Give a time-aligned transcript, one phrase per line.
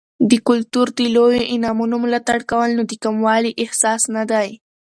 [0.29, 4.49] د کلتور د لویو انعامونو ملاتړ کول، نو د کموالي احساس نه دی.